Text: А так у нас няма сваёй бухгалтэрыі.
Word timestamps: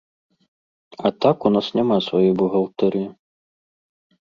А 1.09 1.11
так 1.25 1.37
у 1.51 1.51
нас 1.57 1.67
няма 1.81 1.97
сваёй 2.07 2.33
бухгалтэрыі. 2.41 3.07